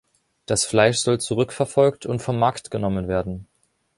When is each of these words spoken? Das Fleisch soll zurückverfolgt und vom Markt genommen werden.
Das 0.47 0.65
Fleisch 0.65 0.97
soll 0.97 1.19
zurückverfolgt 1.19 2.07
und 2.07 2.23
vom 2.23 2.39
Markt 2.39 2.71
genommen 2.71 3.07
werden. 3.07 3.45